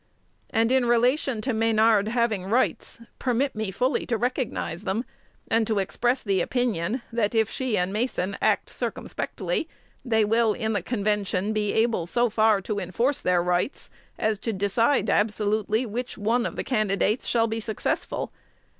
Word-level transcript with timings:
And 0.49 0.71
in 0.71 0.87
relation 0.87 1.41
to 1.41 1.53
Menard 1.53 2.07
having 2.07 2.45
rights, 2.45 2.99
permit 3.19 3.53
me 3.53 3.69
fully 3.69 4.07
to 4.07 4.17
recognize 4.17 4.81
them, 4.83 5.05
and 5.47 5.67
to 5.67 5.77
express 5.77 6.23
the 6.23 6.41
opinion, 6.41 7.03
that, 7.13 7.35
if 7.35 7.51
she 7.51 7.77
and 7.77 7.93
Mason 7.93 8.35
act 8.41 8.67
circumspectly, 8.71 9.69
they 10.03 10.25
will 10.25 10.53
in 10.53 10.73
the 10.73 10.81
convention 10.81 11.53
be 11.53 11.71
able 11.73 12.07
so 12.07 12.31
far 12.31 12.61
to 12.61 12.79
enforce 12.79 13.21
their 13.21 13.43
rights 13.43 13.91
as 14.17 14.39
to 14.39 14.51
decide 14.51 15.07
absolutely 15.07 15.85
which 15.85 16.17
one 16.17 16.47
of 16.47 16.55
the 16.55 16.63
candidates 16.63 17.27
shall 17.27 17.45
be 17.45 17.59
successful. 17.59 18.31